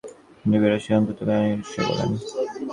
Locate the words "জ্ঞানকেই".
1.19-1.59